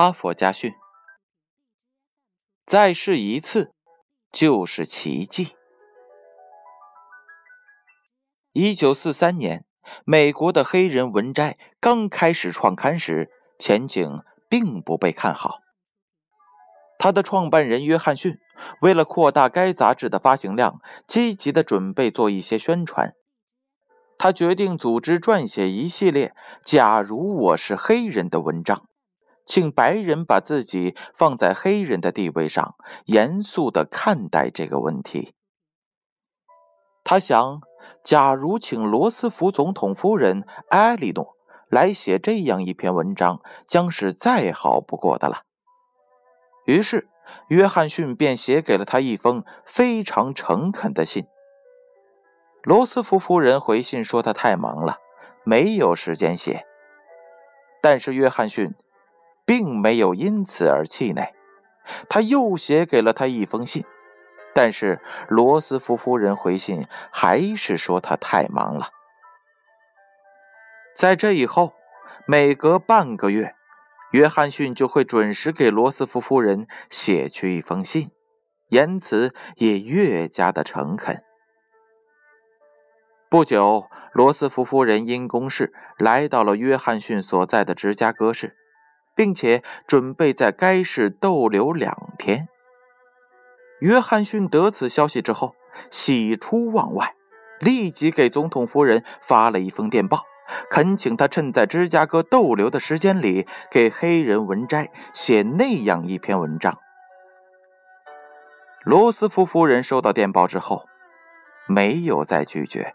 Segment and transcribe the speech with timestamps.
[0.00, 0.72] 哈佛家训：
[2.64, 3.74] 再试一次
[4.32, 5.54] 就是奇迹。
[8.52, 9.66] 一九四三年，
[10.06, 15.58] 美国的黑人文摘刚开始创刊时，前景并不被看好。
[16.98, 18.38] 他的创办人约翰逊
[18.80, 23.12] 为了扩大该杂志的发行量，积极的准备做一些宣传。
[24.16, 28.86] 他决定组织撰写一系列“假如我是黑人”的文章。
[29.50, 35.34] 请白人把自己放在黑人的地位上，严肃的看待这个问题。
[37.02, 37.60] 他想，
[38.04, 41.36] 假如请罗斯福总统夫人埃莉诺
[41.68, 45.42] 来写这样一篇文章，将是再好不过的了。
[46.64, 47.08] 于是，
[47.48, 51.26] 约翰逊便写给了他一封非常诚恳的信。
[52.62, 54.98] 罗斯福夫人回信说他太忙了，
[55.42, 56.64] 没有时间写。
[57.82, 58.72] 但是约翰逊。
[59.50, 61.34] 并没有因此而气馁，
[62.08, 63.84] 他又写给了他一封信，
[64.54, 68.90] 但是罗斯福夫人回信还是说他太忙了。
[70.94, 71.72] 在这以后，
[72.28, 73.56] 每隔半个月，
[74.12, 78.12] 约翰逊就会准时给罗斯福夫人写去一封信，
[78.68, 81.24] 言辞也越加的诚恳。
[83.28, 88.56] 不久，罗斯福夫人因公事来到了约翰逊所在的芝加哥市。
[89.20, 92.48] 并且准备在该市逗留两天。
[93.80, 95.54] 约翰逊得此消息之后，
[95.90, 97.14] 喜出望外，
[97.58, 100.24] 立即给总统夫人发了一封电报，
[100.70, 106.78] 恳请他趁在芝加哥逗留的时间里，给黑人文摘写那样一篇文章。
[108.86, 110.86] 罗斯福夫人收到电报之后，
[111.68, 112.94] 没有再拒绝。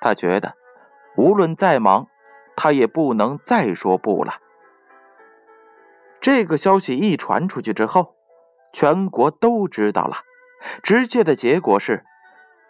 [0.00, 0.54] 他觉得，
[1.18, 2.06] 无论再忙，
[2.56, 4.32] 他也不能再说不了。
[6.20, 8.14] 这个消息一传出去之后，
[8.72, 10.18] 全国都知道了。
[10.82, 11.98] 直接的结果是，《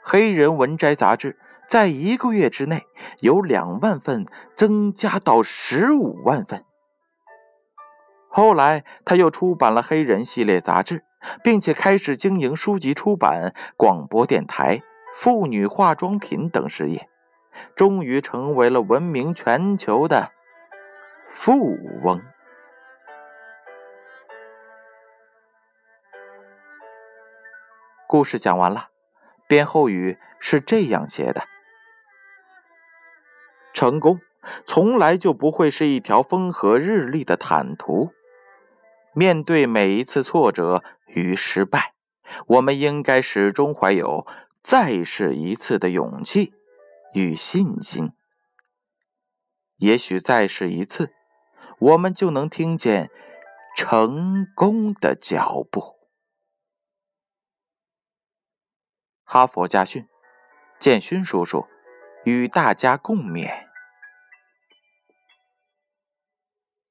[0.03, 2.85] 黑人文摘》杂志在一个月之内
[3.21, 6.65] 由两万份增加到十五万份。
[8.29, 11.03] 后来，他又出版了《黑人》系列杂志，
[11.43, 14.83] 并且开始经营书籍出版、广播电台、
[15.17, 17.09] 妇女化妆品等事业，
[17.75, 20.31] 终于成为了闻名全球的
[21.27, 22.21] 富翁。
[28.09, 28.89] 故事讲完了，
[29.47, 31.43] 编后语是这样写的：
[33.75, 34.19] 成功
[34.65, 38.11] 从来就不会是一条风和日丽的坦途。
[39.13, 41.93] 面对每一次挫折与失败，
[42.47, 44.27] 我们应该始终怀有
[44.63, 46.55] 再试一次的勇气
[47.13, 48.13] 与信心。
[49.77, 51.13] 也许再试一次，
[51.79, 53.11] 我们就能听见
[53.77, 55.98] 成功的脚步。
[59.31, 60.09] 哈佛家训，
[60.79, 61.67] 建勋叔叔
[62.25, 63.68] 与大家共勉。